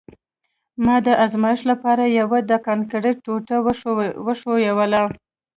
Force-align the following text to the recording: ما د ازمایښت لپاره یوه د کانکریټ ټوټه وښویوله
ما 0.85 0.95
د 1.05 1.07
ازمایښت 1.25 1.65
لپاره 1.71 2.03
یوه 2.19 2.39
د 2.49 2.51
کانکریټ 2.67 3.15
ټوټه 3.25 3.57
وښویوله 4.27 5.03